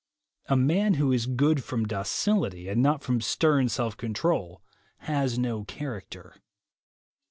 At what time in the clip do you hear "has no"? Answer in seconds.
5.01-5.63